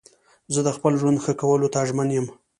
[0.53, 2.27] زه د خپل ژوند ښه کولو ته ژمن یم.